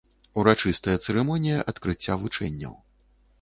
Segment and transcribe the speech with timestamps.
[0.43, 2.73] Урачыстая цырымонія адкрыцця вучэнняў.